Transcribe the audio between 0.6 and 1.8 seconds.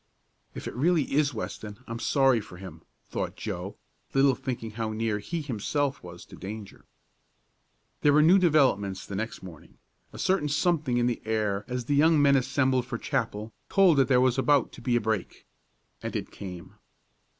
it really is Weston